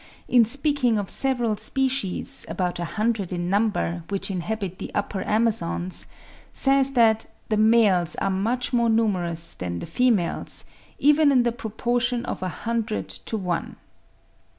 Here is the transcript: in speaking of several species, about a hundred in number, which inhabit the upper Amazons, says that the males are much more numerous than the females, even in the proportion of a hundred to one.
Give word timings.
in 0.27 0.43
speaking 0.43 0.97
of 0.97 1.11
several 1.11 1.55
species, 1.55 2.43
about 2.49 2.79
a 2.79 2.83
hundred 2.97 3.31
in 3.31 3.51
number, 3.51 4.03
which 4.09 4.31
inhabit 4.31 4.79
the 4.79 4.89
upper 4.95 5.21
Amazons, 5.27 6.07
says 6.51 6.93
that 6.93 7.27
the 7.49 7.57
males 7.57 8.15
are 8.15 8.31
much 8.31 8.73
more 8.73 8.89
numerous 8.89 9.53
than 9.53 9.77
the 9.77 9.85
females, 9.85 10.65
even 10.97 11.31
in 11.31 11.43
the 11.43 11.51
proportion 11.51 12.25
of 12.25 12.41
a 12.41 12.49
hundred 12.65 13.09
to 13.09 13.37
one. 13.37 13.75